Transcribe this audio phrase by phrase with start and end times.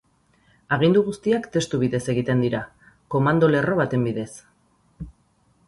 [0.77, 2.63] Agindu guztiak testu bidez egiten dira,
[3.17, 4.29] komando-lerro baten bidez.